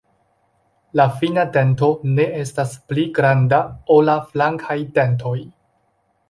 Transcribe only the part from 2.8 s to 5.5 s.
pli granda ol la flankaj dentoj.